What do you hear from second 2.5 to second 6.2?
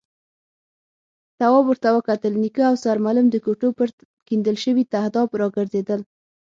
او سرمعلم د کوټو پر کېندل شوي تهداب راګرځېدل.